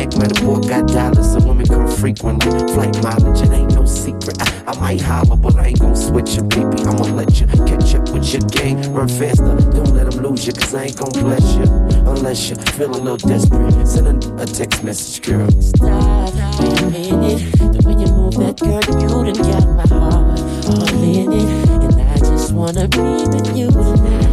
Mac, 0.00 0.16
man, 0.16 0.28
the 0.28 0.40
boy 0.40 0.60
got 0.66 0.88
dollars, 0.88 1.32
so 1.32 1.46
women 1.46 1.66
come 1.66 1.86
frequently. 1.86 2.48
Flight 2.72 2.96
mileage, 3.04 3.42
it 3.42 3.52
ain't 3.52 3.74
no 3.74 3.84
secret. 3.84 4.32
I, 4.40 4.72
I 4.72 4.80
might 4.80 5.00
holler, 5.02 5.36
but 5.36 5.56
I 5.56 5.66
ain't 5.66 5.80
gon' 5.80 5.94
switch 5.94 6.36
you, 6.36 6.42
baby. 6.42 6.80
I'ma 6.88 7.04
let 7.12 7.38
you 7.38 7.46
catch 7.68 7.94
up 7.94 8.08
with 8.08 8.32
your 8.32 8.40
game. 8.48 8.80
Run 8.94 9.08
faster, 9.08 9.44
don't 9.44 9.92
let 9.92 10.10
them 10.10 10.24
lose 10.24 10.46
you, 10.46 10.54
cause 10.54 10.74
I 10.74 10.84
ain't 10.84 10.96
gon' 10.96 11.12
bless 11.12 11.44
you. 11.52 11.64
Unless 12.08 12.48
you 12.48 12.56
feel 12.56 12.92
a 12.92 12.96
little 12.96 13.18
desperate. 13.18 13.86
Send 13.86 14.24
a, 14.24 14.42
a 14.42 14.46
text 14.46 14.82
message, 14.82 15.20
girl. 15.20 15.50
Stop, 15.60 16.32
wait 16.60 16.80
a 16.80 16.90
minute. 16.90 17.52
The 17.60 17.82
way 17.84 18.00
you 18.00 18.08
move 18.08 18.40
that 18.40 18.56
girl, 18.56 18.80
you 18.96 19.32
done 19.34 19.44
got 19.52 19.68
my 19.76 19.86
heart 19.86 20.40
all 20.64 21.04
in 21.04 21.30
it. 21.30 21.68
And 21.68 22.00
I 22.00 22.16
just 22.20 22.52
wanna 22.52 22.88
be 22.88 23.04
with 23.28 23.54
you 23.54 23.68
tonight. 23.68 24.29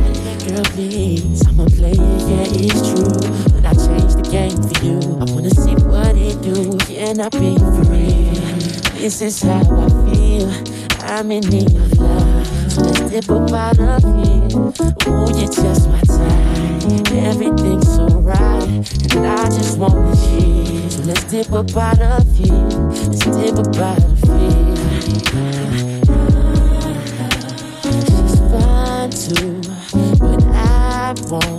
Girl, 0.57 0.65
please, 0.73 1.45
I'm 1.45 1.59
a 1.59 1.65
player, 1.67 1.93
yeah, 1.93 2.47
it's 2.49 2.81
true. 2.89 3.13
But 3.53 3.63
I 3.63 3.73
changed 3.77 4.17
the 4.17 4.23
game 4.31 4.57
for 4.57 4.73
you. 4.83 4.97
I 5.21 5.25
wanna 5.31 5.51
see 5.51 5.75
what 5.85 6.17
it 6.17 6.41
do. 6.41 6.75
Can 6.79 7.21
I 7.21 7.29
be 7.29 7.59
for 7.59 7.85
real? 7.93 8.33
This 8.97 9.21
is 9.21 9.39
how 9.43 9.59
I 9.59 9.87
feel. 10.09 10.49
I'm 11.03 11.31
in 11.31 11.41
need 11.41 11.75
of 11.75 11.99
love. 11.99 12.47
So 12.71 12.81
let's 12.81 13.01
dip 13.01 13.29
up 13.29 13.51
out 13.51 13.79
of 13.79 14.01
here. 14.01 14.47
Ooh, 15.13 15.29
you're 15.37 15.53
just 15.53 15.89
my 15.89 16.01
type. 16.01 17.11
Everything's 17.13 17.95
so 17.95 18.07
right. 18.17 18.67
And 19.13 19.27
I 19.27 19.45
just 19.49 19.77
wanna 19.77 20.15
cheer. 20.15 20.89
So 20.89 21.03
let's 21.03 21.23
dip 21.25 21.51
up 21.53 21.77
out 21.77 22.01
of 22.01 22.25
here. 22.35 22.51
Let's 22.51 23.19
dip 23.19 23.59
up 23.59 23.77
out 23.77 24.03
of 24.03 24.23
here. 24.23 26.06
I 31.29 31.56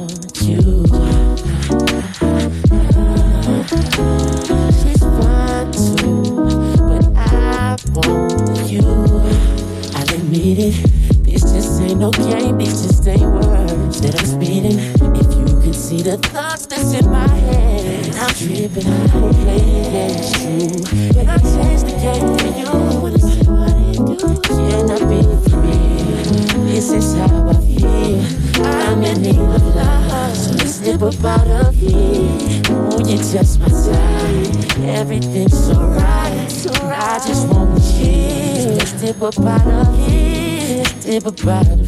Step 39.18 39.36
up 39.36 39.46
out 39.46 39.66
of 39.66 39.96
here. 40.08 40.84
Step 40.84 41.26
up 41.26 41.46
out 41.48 41.66
of. 41.66 41.78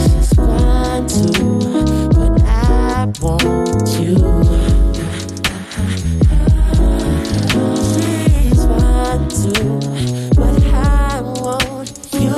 She's 0.00 0.32
fine 0.32 1.06
too, 1.06 1.58
but 2.14 2.40
I 2.46 3.12
want 3.20 3.90
you. 4.00 4.16
She's 7.92 8.64
fine 8.64 9.28
too, 9.28 9.68
but 10.34 10.64
I 10.72 11.20
want 11.20 11.92
you. 12.14 12.32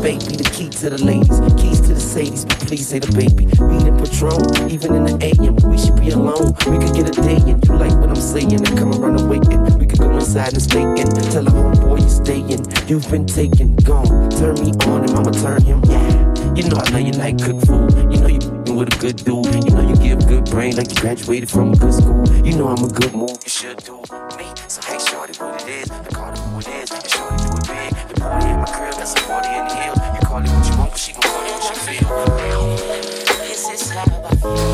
Baby, 0.00 0.36
the 0.36 0.50
key 0.50 0.70
to 0.70 0.88
the 0.88 1.04
ladies, 1.04 1.40
keys 1.60 1.80
to 1.82 1.92
the 1.92 2.00
Sadies, 2.00 2.48
but 2.48 2.58
please 2.60 2.88
say 2.88 2.98
the 2.98 3.12
baby. 3.12 3.44
Weed 3.60 3.86
and 3.86 3.98
Patron, 3.98 4.70
even 4.70 4.94
in 4.94 5.04
the 5.04 5.12
AM, 5.26 5.56
we 5.70 5.76
should 5.76 6.00
be 6.00 6.08
alone. 6.08 6.54
We 6.66 6.78
could 6.78 6.94
get 6.96 7.18
a 7.18 7.20
day 7.20 7.36
in. 7.36 7.60
You 7.60 7.74
like 7.76 7.92
what 8.00 8.08
I'm 8.08 8.16
saying 8.16 8.54
and 8.54 8.66
come 8.78 8.94
around 8.94 9.20
and 9.20 9.28
waiting. 9.28 9.81
Could 9.92 10.08
go 10.08 10.14
inside 10.14 10.54
and 10.54 10.62
stay 10.62 10.80
in. 10.80 11.06
Tell 11.32 11.46
a 11.46 11.50
homeboy 11.50 12.00
you're 12.00 12.08
staying. 12.08 12.64
You've 12.88 13.10
been 13.10 13.26
taken, 13.26 13.76
gone. 13.76 14.30
Turn 14.30 14.54
me 14.54 14.72
on 14.88 15.04
and 15.04 15.10
I'ma 15.10 15.32
turn 15.32 15.60
him. 15.62 15.82
Yeah. 15.84 16.54
You 16.54 16.64
know 16.70 16.78
I 16.80 16.90
know 16.90 16.98
you 16.98 17.12
like 17.12 17.36
cook 17.36 17.60
food. 17.66 17.92
You 18.10 18.20
know 18.20 18.28
you 18.28 18.40
with 18.72 18.88
a 18.88 18.98
good 18.98 19.16
dude. 19.16 19.52
You 19.52 19.70
know 19.76 19.86
you 19.86 19.96
give 19.96 20.26
good 20.26 20.46
brain 20.46 20.76
like 20.76 20.88
you 20.88 20.96
graduated 20.96 21.50
from 21.50 21.74
a 21.74 21.76
good 21.76 21.92
school. 21.92 22.26
You 22.42 22.56
know 22.56 22.68
I'm 22.68 22.82
a 22.82 22.88
good 22.88 23.12
move. 23.12 23.36
You 23.44 23.50
should 23.50 23.84
do 23.84 24.00
me. 24.38 24.48
So 24.66 24.80
hey, 24.80 24.98
shorty, 24.98 25.36
what 25.38 25.60
it 25.60 25.68
is? 25.68 25.90
I 25.90 26.04
call 26.04 26.32
it 26.32 26.38
who 26.38 26.60
it 26.60 26.68
is. 26.68 26.90
And 26.90 27.10
shorty 27.10 27.36
do 27.36 27.52
it 27.52 27.66
big. 27.68 28.08
The 28.08 28.20
party 28.20 28.48
in 28.48 28.60
my 28.60 28.72
crib, 28.72 28.94
that's 28.94 29.12
a 29.12 29.20
party 29.28 29.48
in 29.48 29.68
the 29.68 29.74
hill. 29.76 29.94
You 30.14 30.20
call 30.24 30.40
it 30.40 30.48
what 30.48 30.70
you 30.70 30.76
want, 30.78 30.90
but 30.92 30.98
she 30.98 31.12
gon' 31.12 31.20
call 31.20 31.44
it 31.44 31.52
what 31.52 31.68
you 31.68 32.00
feel. 32.00 32.08
This 33.44 33.68
is 33.68 33.90
how 33.90 34.04
I 34.24 34.36
feel. 34.36 34.71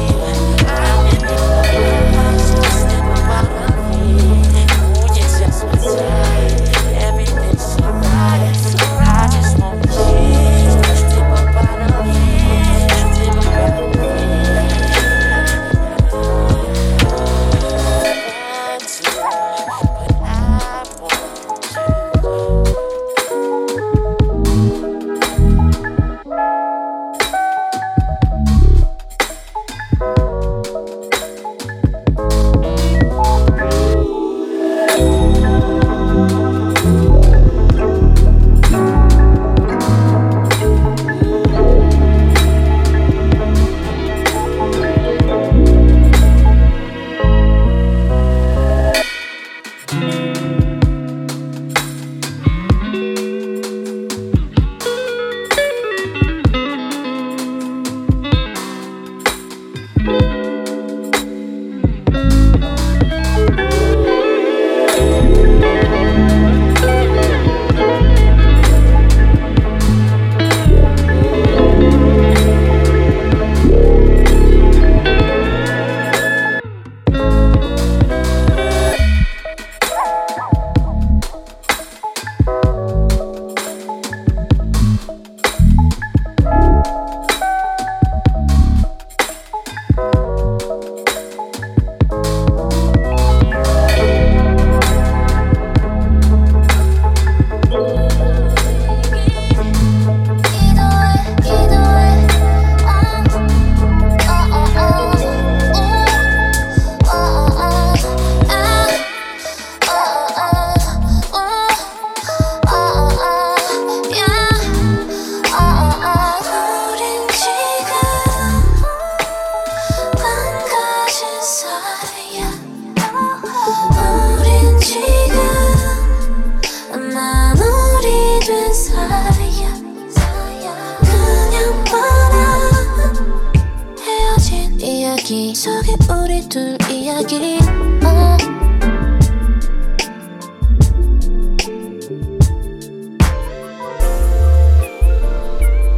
이야기. 135.28 135.54
속에 135.54 135.94
우리 136.10 136.48
둘 136.48 136.78
이야기. 136.90 137.58
어. 138.02 138.36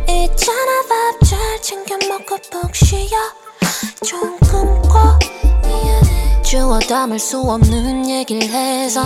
있잖아 0.09 0.83
밥 0.89 1.25
잘 1.25 1.63
챙겨 1.63 1.97
먹고 2.09 2.37
푹 2.51 2.75
쉬어. 2.75 3.19
좀 4.05 4.41
주워 6.43 6.81
담을 6.81 7.21
수 7.21 7.39
없는 7.39 8.11
얘기를 8.11 8.43
해서 8.49 9.05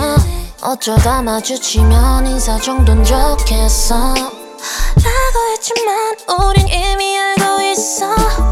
어쩌다 0.63 1.21
마주치면 1.21 2.25
인사 2.25 2.57
정도는 2.57 3.03
좋겠어. 3.03 4.15
라고 4.15 5.51
했지만 5.51 6.15
우린 6.39 6.67
이미 6.67 7.15
알고 7.15 7.61
있어 7.61 8.44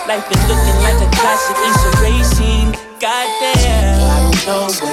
oh, 0.06 0.42
oh, 0.42 0.53
classic, 1.24 1.56
it's 1.60 1.84
a 1.86 2.02
racing. 2.02 2.72
Goddamn, 3.00 4.02
I 4.02 4.32
don't 4.46 4.84
know 4.84 4.93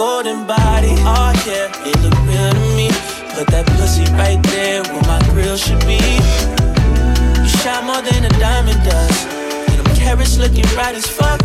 golden 0.00 0.46
body. 0.46 0.96
Oh 1.04 1.30
yeah, 1.44 1.68
it 1.84 1.96
look 2.00 2.16
real 2.24 2.50
to 2.56 2.64
me. 2.74 2.88
Put 3.36 3.48
that 3.52 3.66
pussy 3.76 4.08
right 4.16 4.40
there 4.48 4.82
where 4.82 5.04
my 5.12 5.20
grill 5.28 5.58
should 5.58 5.80
be. 5.84 6.00
You 7.44 7.48
shot 7.60 7.84
more 7.84 8.00
than 8.00 8.24
a 8.24 8.32
diamond 8.40 8.80
does. 8.82 9.16
And 9.68 9.76
them 9.84 9.94
carrots 9.94 10.38
looking 10.38 10.64
right 10.74 10.96
as 10.96 11.06
fuck. 11.06 11.40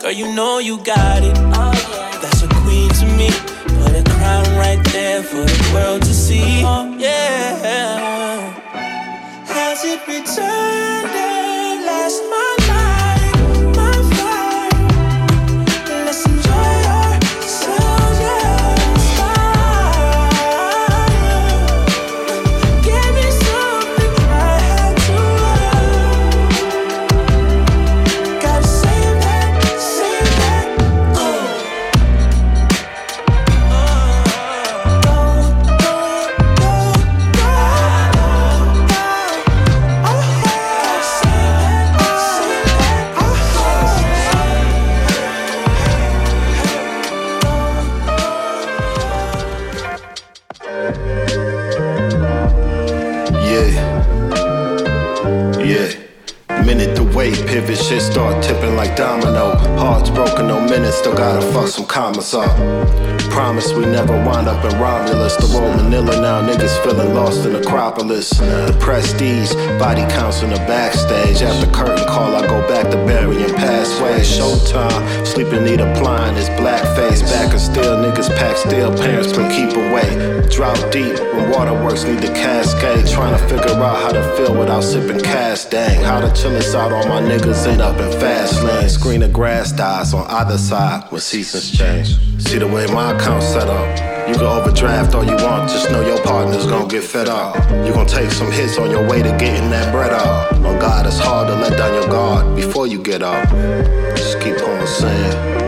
Girl, 0.00 0.12
you 0.12 0.34
know 0.34 0.60
you 0.60 0.78
got 0.78 1.22
it. 1.22 1.36
Oh 1.60 1.76
yeah, 1.92 2.18
that's 2.22 2.40
a 2.42 2.48
queen 2.64 2.88
to 3.00 3.06
me. 3.20 3.28
Put 3.84 3.92
a 3.92 4.04
crown 4.16 4.48
right 4.56 4.82
there 4.96 5.22
for 5.22 5.44
the 5.44 5.70
world 5.74 6.00
to 6.00 6.14
see. 6.14 6.64
Oh 6.64 6.96
yeah. 6.96 8.48
Has 9.44 9.84
it 9.84 10.00
returned 10.08 11.19
blackface. 76.90 77.22
Back 77.22 77.52
and 77.52 77.60
still, 77.60 77.96
niggas 77.96 78.34
pack 78.36 78.56
steel, 78.56 78.96
parents 78.96 79.32
can 79.32 79.50
keep 79.50 79.76
away. 79.76 80.48
Drought 80.48 80.92
deep, 80.92 81.18
when 81.34 81.50
waterworks 81.50 82.04
need 82.04 82.20
to 82.22 82.28
cascade. 82.28 83.06
Trying 83.06 83.36
to 83.38 83.48
figure 83.48 83.82
out 83.82 83.96
how 84.02 84.12
to 84.12 84.22
feel 84.36 84.54
without 84.58 84.82
sipping 84.82 85.20
cast 85.20 85.70
dang. 85.70 86.02
How 86.02 86.20
to 86.20 86.32
chill 86.40 86.56
us 86.56 86.74
out, 86.74 86.92
all 86.92 87.06
my 87.06 87.20
niggas 87.20 87.66
end 87.66 87.80
up 87.80 87.98
in 87.98 88.10
fast 88.20 88.62
lane. 88.62 88.88
Screen 88.88 89.22
of 89.22 89.32
grass 89.32 89.72
dies 89.72 90.14
on 90.14 90.26
either 90.28 90.58
side 90.58 91.04
when 91.10 91.20
seasons 91.20 91.70
change. 91.76 92.16
See 92.40 92.58
the 92.58 92.66
way 92.66 92.86
my 92.86 93.12
account 93.12 93.42
set 93.42 93.68
up. 93.68 94.28
You 94.28 94.34
can 94.36 94.44
overdraft 94.44 95.14
all 95.14 95.24
you 95.24 95.34
want, 95.44 95.68
just 95.68 95.90
know 95.90 96.06
your 96.06 96.22
partner's 96.22 96.66
gonna 96.66 96.86
get 96.86 97.02
fed 97.02 97.28
up. 97.28 97.56
You 97.84 97.92
gon' 97.92 98.06
take 98.06 98.30
some 98.30 98.50
hits 98.52 98.78
on 98.78 98.90
your 98.90 99.08
way 99.08 99.22
to 99.22 99.30
getting 99.38 99.70
that 99.70 99.92
bread 99.92 100.12
up. 100.12 100.52
On 100.52 100.78
God, 100.78 101.06
it's 101.06 101.18
hard 101.18 101.48
to 101.48 101.54
let 101.56 101.76
down 101.76 101.94
your 101.94 102.08
guard 102.08 102.54
before 102.54 102.86
you 102.86 103.02
get 103.02 103.22
up. 103.22 103.48
Just 104.16 104.40
keep 104.40 104.56
on 104.62 104.86
saying. 104.86 105.59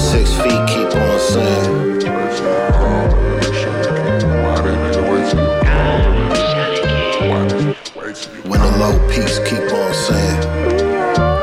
Six 0.00 0.32
feet, 0.32 0.66
keep 0.66 0.96
on 0.96 1.18
saying. 1.20 1.90
When 8.48 8.60
the 8.60 8.70
low 8.78 8.94
peaks, 9.10 9.38
keep 9.40 9.72
on 9.72 9.94
saying. 9.94 10.40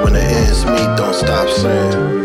When 0.04 0.14
the 0.14 0.22
ends 0.22 0.66
meet, 0.66 0.98
don't 0.98 1.14
stop 1.14 1.48
saying. 1.50 2.18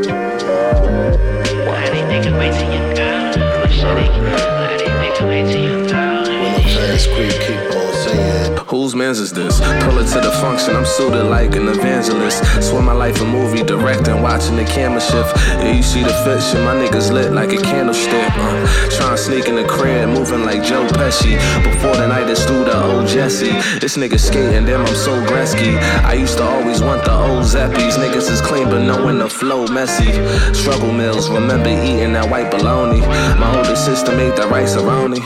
When 6.41 6.53
the 6.55 6.63
fast 6.75 7.11
creep, 7.11 7.37
keep 7.43 7.77
on 7.77 7.93
saying. 8.05 8.62
Whose 8.73 8.95
man's 8.95 9.21
is 9.21 9.35
this? 9.35 9.61
Pull 9.85 9.99
it 9.99 10.07
to 10.15 10.21
the 10.23 10.33
function, 10.41 10.75
I'm 10.75 10.87
suited 10.87 11.25
like 11.25 11.55
an 11.57 11.69
evangelist. 11.69 12.43
Swear 12.67 12.81
my 12.81 12.95
life 12.95 13.21
a 13.21 13.25
movie, 13.27 13.63
directing, 13.63 14.23
watching 14.23 14.57
the 14.57 14.65
camera 14.65 14.99
shift. 14.99 15.37
Yeah, 15.61 15.73
you 15.73 15.83
see 15.83 16.03
the 16.03 16.15
fiction, 16.25 16.65
my 16.65 16.75
niggas 16.75 17.13
lit 17.13 17.33
like 17.33 17.53
a 17.53 17.61
candlestick. 17.61 18.33
Uh, 18.33 18.89
trying 18.89 19.11
to 19.11 19.19
sneak 19.19 19.47
in 19.47 19.57
the 19.57 19.65
crib, 19.65 20.09
moving 20.09 20.45
like 20.47 20.65
Joe 20.65 20.87
Pesci. 20.87 21.37
Before 21.63 21.95
the 21.97 22.07
night 22.07 22.31
is 22.31 22.43
through 22.47 22.65
the 22.65 22.83
old 22.83 23.07
Jesse. 23.07 23.53
This 23.79 23.99
nigga 23.99 24.19
skating, 24.19 24.65
damn, 24.65 24.87
I'm 24.87 24.95
so 24.95 25.23
Gretzky. 25.27 25.77
I 26.03 26.15
used 26.15 26.39
to 26.39 26.45
always 26.45 26.81
want 26.81 27.05
the 27.05 27.13
old 27.13 27.45
Zappies. 27.45 27.99
Niggas 27.99 28.31
is 28.31 28.41
clean, 28.41 28.71
but 28.71 28.81
knowing 28.81 29.19
the 29.19 29.29
flow 29.29 29.67
messy. 29.67 30.13
Struggle 30.55 30.93
mills, 30.93 31.29
remember 31.29 31.69
eating 31.69 32.15
that 32.15 32.31
white 32.31 32.51
bologna. 32.51 33.01
My 33.37 33.55
older 33.55 33.77
sister 33.77 34.17
made 34.17 34.35
that 34.37 34.49
Rice-A-Roni. 34.51 35.21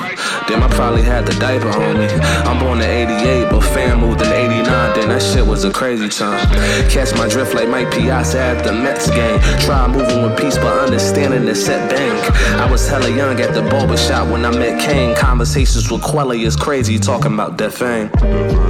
Damn, 0.49 0.63
I 0.63 0.69
probably 0.69 1.03
had 1.03 1.27
the 1.27 1.35
diaper 1.35 1.69
on 1.69 1.99
me. 1.99 2.07
I'm 2.47 2.59
born 2.59 2.79
in 2.81 2.89
88, 2.89 3.36
but 3.45 3.61
fam 3.61 4.01
moved 4.01 4.23
in 4.23 4.33
89. 4.33 4.65
Then 4.95 5.09
that 5.09 5.23
shit 5.23 5.47
was 5.47 5.65
a 5.65 5.71
crazy 5.71 6.09
time. 6.09 6.47
Catch 6.89 7.15
my 7.15 7.29
drift 7.29 7.55
like 7.55 7.69
Mike 7.69 7.91
Piazza 7.91 8.39
at 8.39 8.65
the 8.65 8.73
Mets 8.73 9.11
game. 9.11 9.41
Try 9.61 9.87
moving 9.87 10.23
with 10.23 10.39
peace, 10.39 10.57
but 10.57 10.79
understanding 10.85 11.45
the 11.45 11.55
set 11.55 11.91
bank. 11.91 12.17
I 12.61 12.71
was 12.71 12.89
hella 12.89 13.11
young 13.11 13.41
at 13.41 13.55
the 13.55 13.63
barber 13.63 13.97
shop 13.97 14.29
when 14.29 14.45
I 14.45 14.51
met 14.51 14.81
Kane. 14.81 15.15
Conversations 15.17 15.91
with 15.91 16.03
Quelly 16.03 16.45
is 16.45 16.57
crazy, 16.57 16.99
talking 16.99 17.35
about 17.35 17.57
death 17.57 17.79
fame. 17.79 18.09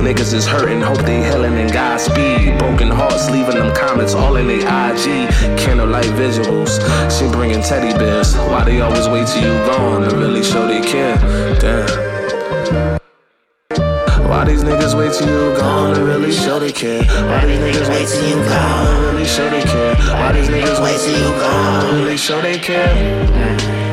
Niggas 0.03 0.33
is 0.33 0.47
hurting, 0.47 0.81
hope 0.81 0.99
they 0.99 1.23
healing 1.23 1.55
in 1.55 1.69
Godspeed. 1.69 2.59
Broken 2.59 2.91
hearts, 2.91 3.31
leaving 3.31 3.57
them 3.57 3.75
comments 3.75 4.15
all 4.15 4.37
in 4.37 4.47
their 4.47 4.61
IG. 4.61 5.29
Candlelight 5.59 6.13
visuals, 6.17 6.81
she 7.17 7.31
bringing 7.31 7.63
teddy 7.63 7.97
bears. 7.99 8.35
Why 8.37 8.65
they 8.65 8.81
always 8.81 9.09
wait 9.09 9.27
till 9.27 9.43
you 9.43 9.67
gone 9.67 10.09
to 10.09 10.17
really 10.17 10.43
show 10.43 10.67
they 10.67 10.81
care? 10.81 11.17
Damn. 11.61 12.16
Why 14.37 14.45
these 14.45 14.65
niggas 14.65 14.95
wait 14.95 15.15
till 15.15 15.31
you 15.31 15.57
gone 15.57 15.95
to 15.95 16.05
really 16.05 16.31
show 16.31 16.59
they 16.59 16.71
care? 16.71 17.03
Why 17.03 17.47
these 17.47 17.59
niggas 17.59 17.89
wait 17.89 18.07
till 18.07 18.29
you 18.29 18.45
gone 18.45 18.95
to 18.95 19.09
really 19.09 19.25
show 19.25 19.49
they 19.49 19.63
care? 19.63 19.95
Why 19.97 20.33
these 20.33 20.49
niggas 20.49 20.83
wait 20.83 21.01
till 21.01 21.19
you 21.19 21.41
gone 21.41 21.89
to 21.89 21.97
really 21.97 22.19
show 22.19 22.43
they 22.43 22.59
care? 22.59 23.86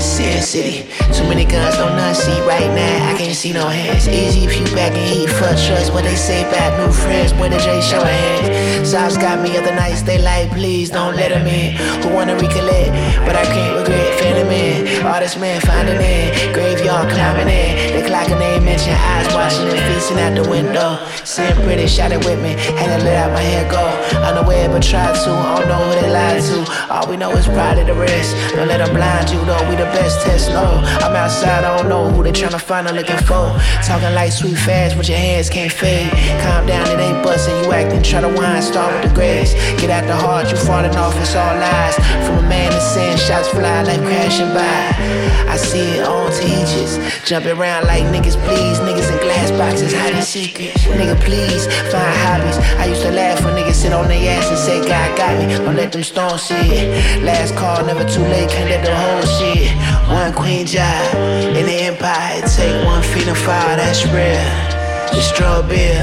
Sin 0.00 0.42
City, 0.42 0.86
too 1.12 1.26
many 1.28 1.44
guns, 1.44 1.76
no 1.76 1.88
none 1.96 2.14
see 2.14 2.40
right 2.42 2.70
now. 2.74 3.10
I 3.10 3.18
can't 3.18 3.34
see 3.34 3.52
no 3.52 3.66
hands. 3.68 4.08
Easy 4.08 4.44
if 4.44 4.58
you 4.58 4.64
back 4.74 4.92
and 4.92 5.08
eat 5.10 5.28
for 5.28 5.50
trust. 5.66 5.92
What 5.92 6.04
they 6.04 6.14
say 6.14 6.46
about 6.48 6.78
new 6.78 6.92
friends, 6.92 7.34
when 7.34 7.50
the 7.50 7.58
J 7.58 7.80
show 7.80 8.00
a 8.00 8.06
hand. 8.06 8.86
Sauce 8.86 9.16
got 9.16 9.42
me 9.42 9.56
other 9.56 9.74
nights, 9.74 10.02
they 10.02 10.18
like, 10.22 10.50
please 10.50 10.90
don't 10.90 11.16
let 11.16 11.30
them 11.30 11.46
in. 11.46 11.76
Who 12.02 12.14
wanna 12.14 12.36
recollect, 12.36 12.92
but 13.26 13.34
I 13.34 13.44
can't 13.44 13.78
regret. 13.78 14.20
Phantom 14.20 14.50
in, 14.50 15.06
artist 15.06 15.38
man 15.40 15.60
finding 15.60 16.00
it. 16.00 16.54
Graveyard 16.54 17.10
climbing 17.10 17.48
in. 17.48 17.70
They 17.94 18.02
clocking 18.08 18.38
they 18.38 18.60
mention 18.60 18.94
eyes 18.94 19.26
watching 19.34 19.68
and 19.68 19.82
feasting 19.92 20.18
out 20.18 20.34
the 20.34 20.48
window. 20.48 20.98
Seeing 21.24 21.54
pretty, 21.66 21.86
shot 21.86 22.12
it 22.12 22.24
with 22.24 22.40
me, 22.42 22.54
had 22.78 22.98
to 22.98 23.04
let 23.04 23.16
out 23.26 23.32
my 23.32 23.40
hair 23.40 23.68
go. 23.70 23.84
Unaware, 24.22 24.68
but 24.68 24.82
try 24.82 25.12
to, 25.12 25.30
I 25.30 25.58
don't 25.58 25.68
know 25.68 25.80
who 25.82 26.00
they 26.00 26.10
lied 26.10 26.42
to. 26.42 26.58
All 26.92 27.08
we 27.08 27.16
know 27.16 27.32
is 27.32 27.46
pride 27.46 27.78
of 27.78 27.86
the 27.86 27.94
rest. 27.94 28.36
Don't 28.54 28.68
let 28.68 28.78
them 28.78 28.94
blind 28.94 29.17
you, 29.26 29.42
though, 29.44 29.58
we 29.68 29.74
the 29.74 29.90
best 29.96 30.22
test, 30.22 30.50
no. 30.50 30.64
I'm 31.02 31.14
outside, 31.16 31.64
I 31.64 31.76
don't 31.76 31.88
know 31.88 32.08
who 32.10 32.22
they 32.22 32.32
tryna 32.32 32.60
find 32.60 32.86
or 32.86 32.92
looking 32.92 33.18
for. 33.26 33.50
Talking 33.82 34.14
like 34.14 34.32
sweet 34.32 34.56
fast, 34.56 34.96
but 34.96 35.08
your 35.08 35.18
hands 35.18 35.50
can't 35.50 35.72
fade. 35.72 36.10
Calm 36.42 36.66
down, 36.66 36.86
it 36.88 37.00
ain't 37.00 37.22
busting, 37.22 37.56
you 37.64 37.72
acting, 37.72 38.02
try 38.02 38.20
to 38.20 38.28
whine, 38.28 38.62
start 38.62 38.92
with 38.94 39.10
the 39.10 39.14
grace. 39.14 39.54
Get 39.80 39.90
out 39.90 40.06
the 40.06 40.14
heart, 40.14 40.50
you 40.50 40.56
falling 40.56 40.94
off, 40.96 41.16
it's 41.20 41.34
all 41.34 41.54
lies. 41.58 41.96
From 42.26 42.38
a 42.38 42.48
man 42.48 42.70
to 42.70 42.80
saying 42.80 43.18
shots 43.18 43.48
fly 43.48 43.82
like 43.82 44.00
crashing 44.00 44.52
by. 44.54 45.48
I 45.48 45.56
see 45.56 45.98
it 45.98 46.06
on 46.06 46.30
teachers, 46.32 46.98
jumping 47.24 47.56
around 47.58 47.86
like 47.86 48.04
niggas, 48.04 48.36
please. 48.46 48.78
Niggas 48.86 49.10
in 49.10 49.18
glass 49.20 49.50
boxes, 49.52 49.92
hiding 49.92 50.22
secrets. 50.22 50.84
Nigga, 50.84 51.18
please, 51.20 51.66
find 51.90 52.14
hobbies. 52.24 52.58
I 52.78 52.86
used 52.86 53.02
to 53.02 53.10
laugh 53.10 53.42
when 53.44 53.54
niggas 53.54 53.74
sit 53.74 53.92
on 53.92 54.08
their 54.08 54.38
ass 54.38 54.48
and 54.48 54.58
say, 54.58 54.78
God 54.86 55.16
got 55.16 55.38
me. 55.38 55.54
Don't 55.56 55.76
let 55.76 55.92
them 55.92 56.02
stones 56.02 56.42
see 56.42 56.54
it. 56.54 57.22
Last 57.24 57.54
call, 57.56 57.84
never 57.84 58.04
too 58.04 58.22
late, 58.22 58.50
can't 58.50 58.70
let 58.70 58.84
them 58.84 58.94
shit. 59.38 59.72
One 60.08 60.32
queen 60.32 60.66
job 60.66 61.14
in 61.56 61.66
the 61.66 61.78
empire. 61.90 62.40
Take 62.48 62.84
one 62.84 63.02
feet 63.02 63.28
and 63.28 63.36
fire, 63.36 63.76
that's 63.76 64.04
real. 64.06 64.68
Just 65.12 65.34
strawberry. 65.34 65.96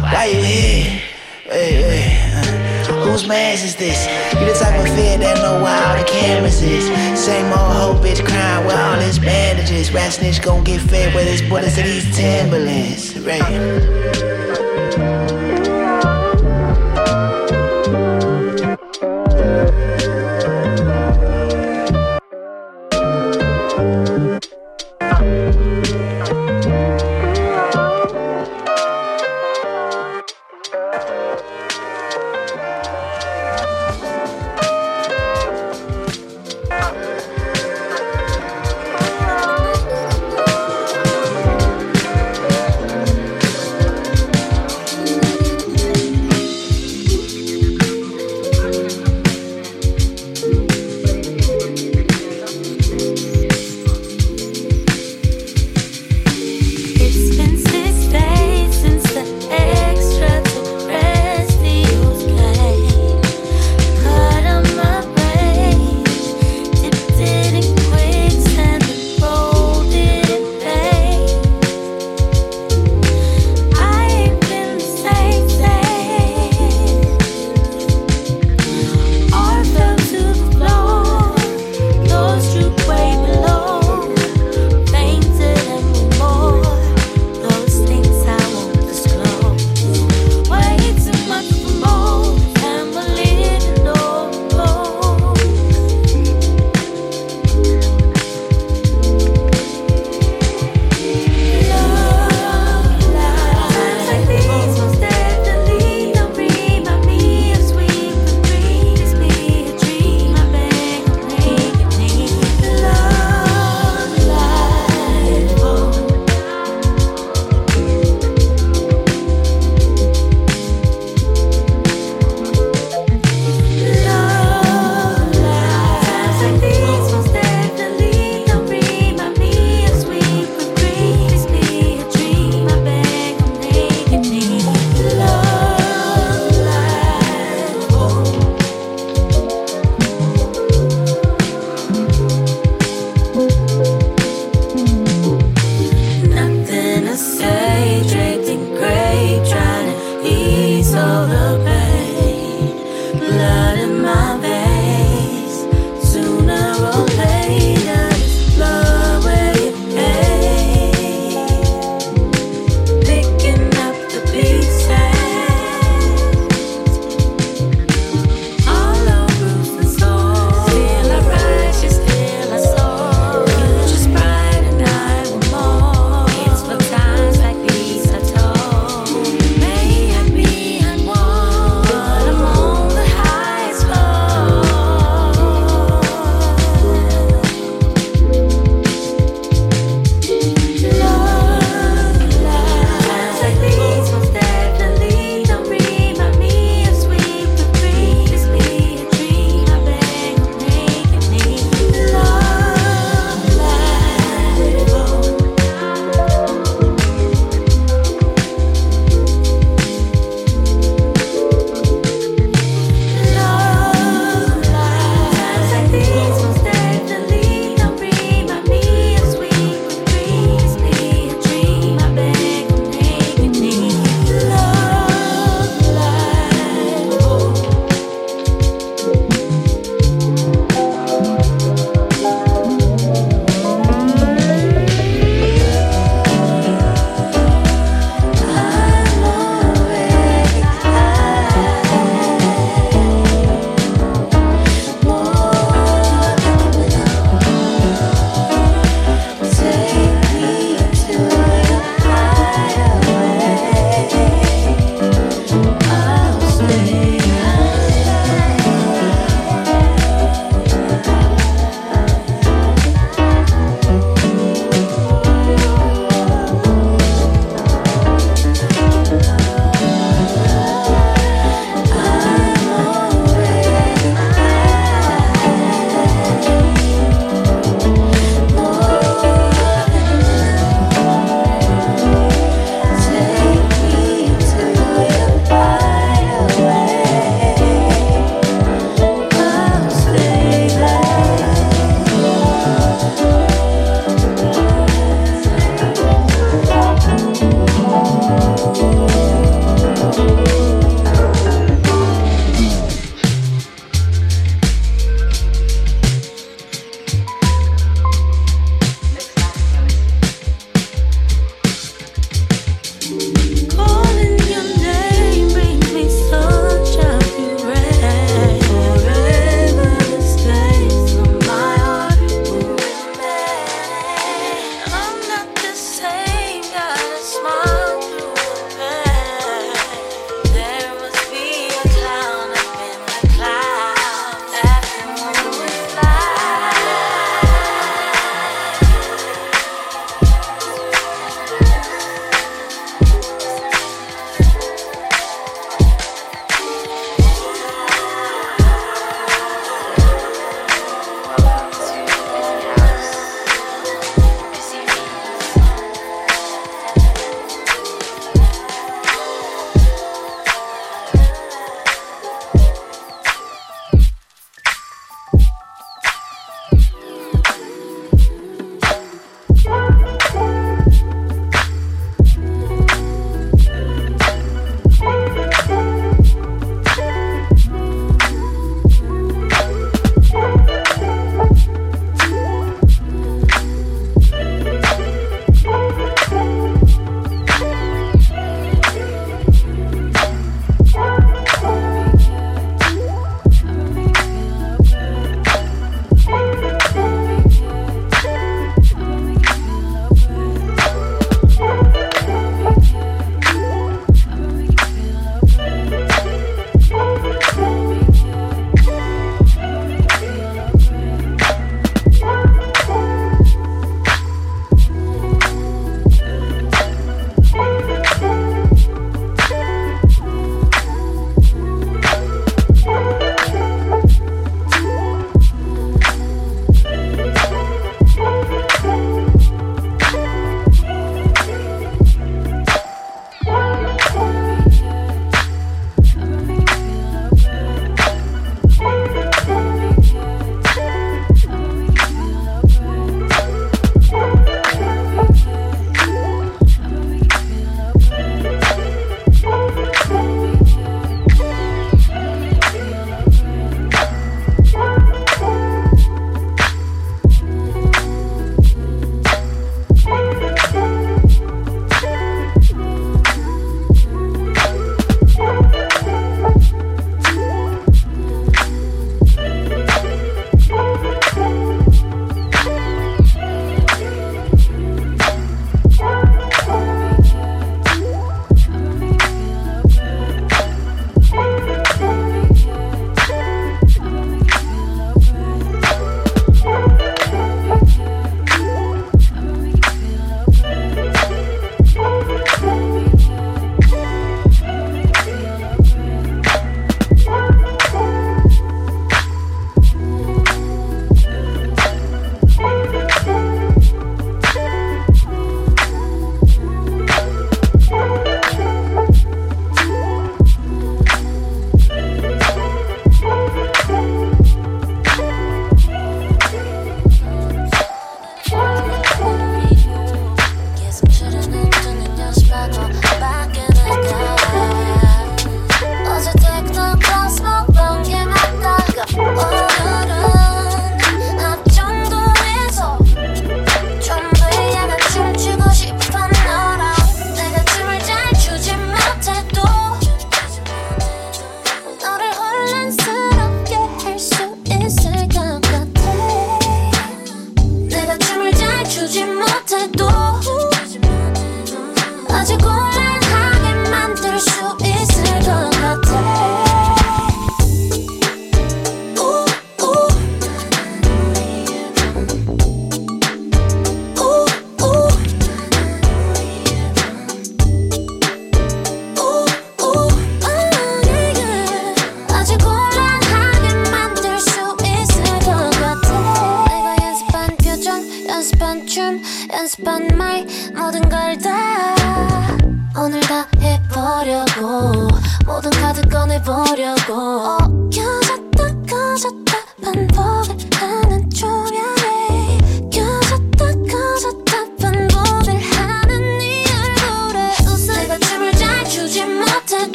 Why 0.00 0.26
you 0.26 0.42
here? 0.42 1.02
Hey, 1.44 1.82
hey. 1.82 2.26
Uh, 2.34 3.04
whose 3.04 3.26
mask 3.26 3.64
is 3.64 3.76
this? 3.76 4.06
You 4.34 4.46
the 4.46 4.58
type 4.58 4.78
of 4.80 4.86
fear 4.94 5.18
that 5.18 5.38
know 5.38 5.62
where 5.62 5.78
all 5.86 5.96
the 5.96 6.04
cameras 6.08 6.62
is. 6.62 6.86
Same 7.18 7.46
old 7.46 7.72
hoe 7.76 8.00
bitch 8.02 8.24
crying 8.24 8.66
with 8.66 8.76
all 8.76 8.98
his 8.98 9.18
bandages. 9.18 9.92
Rat 9.92 10.12
snitch 10.12 10.42
gon' 10.42 10.64
get 10.64 10.80
fed 10.80 11.14
with 11.14 11.26
his 11.26 11.42
bullets 11.42 11.78
and 11.78 11.86
these 11.86 12.16
Timberlands. 12.16 13.18
Right. 13.20 14.65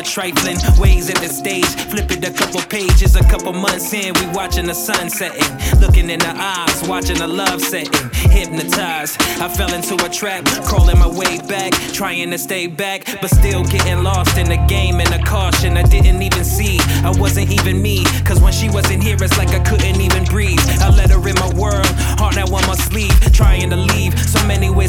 The 0.00 0.08
trifling 0.08 0.56
ways 0.80 1.10
at 1.10 1.16
the 1.16 1.28
stage. 1.28 1.68
Flip 1.90 2.10
it 2.10 2.26
a 2.26 2.32
couple 2.32 2.60
pages, 2.62 3.16
a 3.16 3.24
couple 3.24 3.52
months 3.52 3.92
in, 3.92 4.14
we 4.14 4.26
watching 4.32 4.66
the 4.66 4.74
sun 4.74 5.10
setting. 5.10 5.44
Looking 5.78 6.08
in 6.08 6.20
the 6.20 6.32
eyes, 6.34 6.88
watching 6.88 7.18
the 7.18 7.26
love 7.26 7.60
setting. 7.60 8.08
Hypnotized, 8.30 9.20
I 9.40 9.48
fell 9.48 9.72
into 9.74 9.94
a 10.04 10.08
trap, 10.08 10.44
crawling 10.64 10.98
my 10.98 11.08
way 11.08 11.38
back, 11.46 11.72
trying 11.92 12.30
to 12.30 12.38
stay 12.38 12.66
back, 12.66 13.04
but 13.20 13.30
still 13.30 13.62
getting 13.64 14.02
lost 14.02 14.38
in 14.38 14.48
the 14.48 14.60
game 14.68 15.00
and 15.00 15.10
the 15.12 15.22
caution. 15.26 15.76
I 15.76 15.82
didn't 15.82 16.22
even 16.22 16.44
see, 16.44 16.78
I 17.04 17.12
wasn't 17.18 17.50
even 17.50 17.82
me. 17.82 18.04
Cause 18.24 18.40
when 18.40 18.52
she 18.52 18.70
wasn't 18.70 19.02
here, 19.02 19.16
it's 19.20 19.36
like 19.36 19.50
I 19.50 19.60
couldn't 19.60 20.00
even 20.00 20.24
breathe. 20.24 20.60
I 20.80 20.88
let 20.96 21.10
her 21.10 21.20
in 21.28 21.34
my 21.34 21.52
world, 21.54 21.86
heart 22.16 22.36
now 22.36 22.46
my 22.46 22.79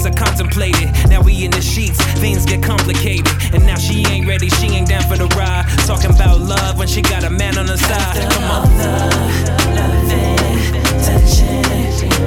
Ways 0.01 0.07
I 0.07 0.15
contemplated. 0.15 0.89
Now 1.09 1.21
we 1.21 1.45
in 1.45 1.51
the 1.51 1.61
sheets, 1.61 2.01
things 2.19 2.43
get 2.45 2.63
complicated. 2.63 3.27
And 3.53 3.63
now 3.67 3.77
she 3.77 4.03
ain't 4.07 4.27
ready, 4.27 4.49
she 4.49 4.67
ain't 4.67 4.87
down 4.87 5.03
for 5.03 5.15
the 5.15 5.27
ride. 5.37 5.65
Talking 5.85 6.09
about 6.09 6.39
love 6.39 6.79
when 6.79 6.87
she 6.87 7.01
got 7.01 7.23
a 7.23 7.29
man 7.29 7.57
on 7.57 7.67
her 7.67 7.77
side. 7.77 8.31
Come 8.31 8.43
on. 8.43 8.65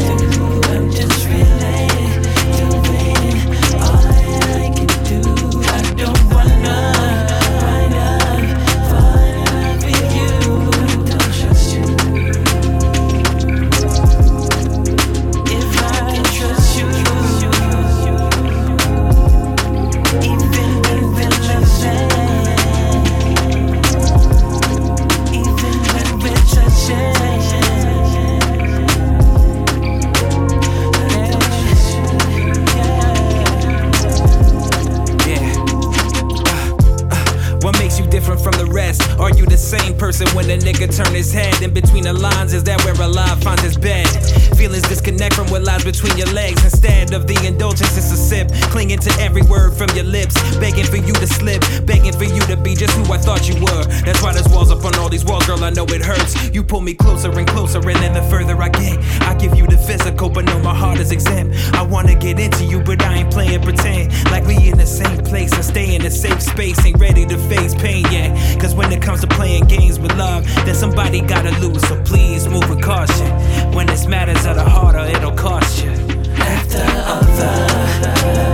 Yeah. 0.05 0.24
Same 39.65 39.97
person 39.97 40.29
when 40.37 40.45
a 40.51 40.59
nigga 40.59 40.95
turn 40.95 41.15
his 41.15 41.33
head? 41.33 41.63
In 41.63 41.73
between 41.73 42.05
the 42.05 42.13
lines, 42.13 42.53
is 42.53 42.63
that 42.65 42.85
where 42.85 42.95
a 43.01 43.09
lie 43.09 43.35
finds 43.41 43.63
his 43.63 43.77
bed? 43.77 44.07
Feelings 44.57 44.87
disconnect 44.87 45.35
from 45.35 45.49
what 45.49 45.63
lies 45.63 45.85
between 45.85 46.17
your 46.19 46.31
legs. 46.33 46.63
Instead 46.63 47.15
of 47.15 47.27
the 47.27 47.35
indulgence, 47.47 47.97
it's 47.97 48.13
a 48.13 48.17
sip. 48.17 48.53
Clinging 48.71 48.99
to 49.01 49.11
every 49.21 49.43
word 49.43 49.73
from 49.73 49.89
your 49.97 50.05
lips. 50.05 50.35
Begging 50.59 50.85
for 50.85 50.97
you 50.97 51.15
to 51.15 51.27
slip. 51.27 51.63
Begging 51.87 52.13
for 52.13 52.25
you 52.25 52.41
to 52.53 52.57
be 52.57 52.75
just 52.75 52.95
who 52.95 53.11
I 53.13 53.19
thought 53.19 53.49
you 53.49 53.57
were. 53.57 53.85
That's 54.05 54.23
why 54.23 54.33
there's 54.35 54.49
walls 54.49 54.71
up 54.71 54.85
on 54.85 54.95
all 54.97 55.09
these 55.09 55.25
walls, 55.25 55.47
girl. 55.47 55.63
I 55.65 55.71
know 55.71 55.85
it 55.89 56.03
hurts. 56.03 56.53
You 56.53 56.63
pull 56.63 56.83
me 56.83 56.95
closer 56.95 57.31
and 57.33 57.49
closer, 57.49 57.79
and 57.79 57.97
then 57.97 58.13
the 58.13 58.23
further 58.29 58.61
I 58.61 58.69
get, 58.69 58.99
I 59.23 59.35
give 59.35 59.57
you 59.57 59.67
the 59.67 59.79
physical, 59.79 60.29
but 60.29 60.45
no, 60.45 60.59
my 60.61 60.75
heart 60.75 60.99
is 60.99 61.11
exempt. 61.11 61.57
I 61.75 61.83
wanna 61.83 62.15
get 62.15 62.39
into 62.39 62.65
you, 62.65 62.81
but 62.81 63.03
I 63.03 63.19
ain't 63.19 63.33
playing 63.33 63.63
pretend. 63.63 64.13
Like 64.31 64.45
we 64.45 64.57
in 64.69 64.77
the 64.77 64.87
same 64.87 65.19
place 65.25 65.53
and 65.53 65.65
stay 65.65 65.95
in 65.95 66.05
a 66.05 66.11
safe 66.11 66.43
space. 66.43 66.85
Ain't 66.85 67.01
ready 67.01 67.25
to 67.27 67.39
face 67.49 67.75
pain 67.75 68.05
yet. 68.11 68.61
Cause 68.61 68.75
when 68.75 68.93
it 68.93 69.01
comes 69.01 69.21
to 69.23 69.27
playing 69.27 69.54
games 69.61 69.99
with 69.99 70.15
love, 70.17 70.45
then 70.65 70.75
somebody 70.75 71.21
gotta 71.21 71.51
lose. 71.61 71.87
So 71.89 72.03
please 72.05 72.47
move 72.49 72.69
with 72.69 72.83
caution. 72.83 73.31
When 73.73 73.89
it's 73.89 74.07
matters 74.07 74.45
of 74.47 74.57
the 74.57 74.65
heart, 74.65 74.95
or 74.97 75.07
it'll 75.07 75.33
cost 75.33 75.85
you. 75.85 75.91
After 75.91 76.79
the 76.79 77.03
loving, 77.09 78.54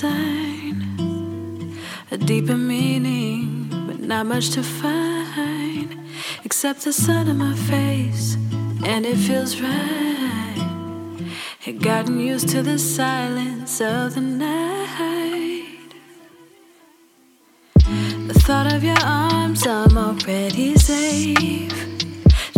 sign, 0.00 1.76
a 2.10 2.16
deeper 2.16 2.56
meaning. 2.56 3.68
But 3.86 4.00
not 4.00 4.24
much 4.24 4.48
to 4.56 4.62
find 4.62 5.88
except 6.42 6.84
the 6.84 6.92
sun 6.92 7.28
on 7.28 7.36
my 7.36 7.54
face, 7.72 8.36
and 8.92 9.04
it 9.04 9.16
feels 9.16 9.60
right. 9.60 10.60
Had 11.64 11.82
gotten 11.82 12.18
used 12.18 12.48
to 12.54 12.62
the 12.62 12.78
silence 12.78 13.80
of 13.82 14.14
the 14.14 14.22
night. 14.22 15.90
The 18.30 18.36
thought 18.46 18.72
of 18.72 18.82
your 18.82 19.02
arms, 19.04 19.66
I'm 19.66 19.98
already 19.98 20.76
safe. 20.76 21.78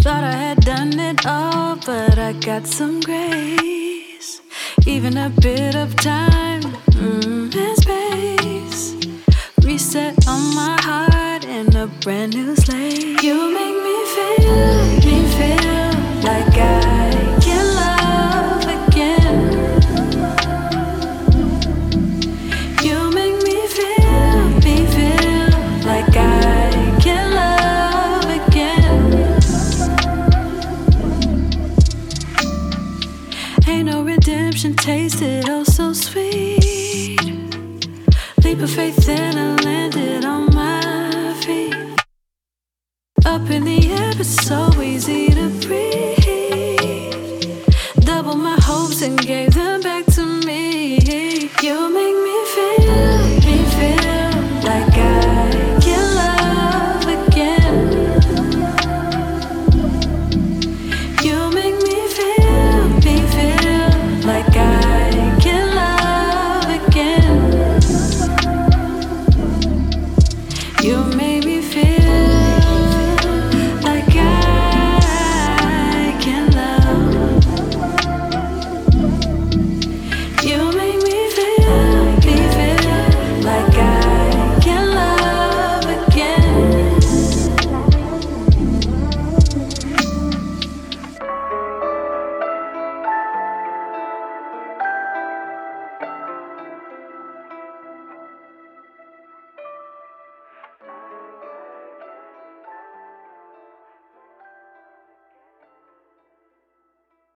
Thought 0.02 0.24
I 0.34 0.36
had 0.46 0.60
done 0.60 0.92
it 1.10 1.26
all, 1.26 1.74
but 1.74 2.18
I 2.18 2.32
got 2.34 2.68
some 2.68 3.00
grace. 3.00 4.40
Even 4.86 5.16
a 5.16 5.28
bit 5.28 5.74
of 5.74 5.96
time 5.96 6.31
brand 12.02 12.34
new 12.34 12.56
slate. 12.56 13.22
You 13.22 13.52
make 13.52 13.71